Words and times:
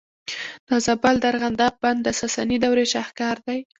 د 0.67 0.69
زابل 0.85 1.15
د 1.19 1.23
ارغنداب 1.31 1.73
بند 1.83 1.99
د 2.03 2.09
ساساني 2.19 2.57
دورې 2.63 2.85
شاهکار 2.93 3.37
دی 3.47 3.59